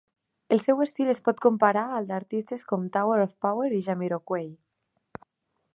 El 0.55 0.61
seu 0.61 0.79
estil 0.85 1.11
es 1.13 1.21
pot 1.27 1.43
comparar 1.45 1.83
al 1.97 2.09
d'artistes 2.13 2.65
com 2.71 2.87
Tower 2.97 3.19
of 3.27 3.35
Power 3.47 3.69
i 3.81 3.83
Jamiroquai. 3.89 4.49